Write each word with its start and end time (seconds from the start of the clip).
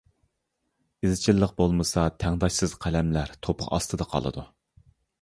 ئىزچىللىق 1.07 1.53
بولمىسا 1.61 2.07
تەڭداشسىز 2.25 2.75
قەلەملەر 2.87 3.39
توپا 3.49 3.71
ئاستىدا 3.79 4.13
قالىدۇ! 4.17 4.53